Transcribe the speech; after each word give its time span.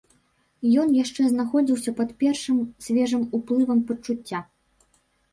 Ён 0.83 0.87
яшчэ 0.99 1.25
знаходзіўся 1.33 1.91
пад 1.99 2.09
першым 2.23 2.57
свежым 2.85 3.27
уплывам 3.41 3.83
пачуцця. 3.91 4.39